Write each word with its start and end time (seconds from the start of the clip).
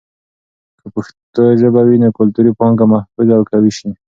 که 0.79 0.87
پښتو 0.93 1.43
ژبه 1.61 1.81
وي، 1.87 1.97
نو 2.03 2.09
کلتوري 2.19 2.51
پانګه 2.59 2.85
محفوظ 2.93 3.27
او 3.35 3.41
قوي 3.51 3.71
شي. 3.77 3.89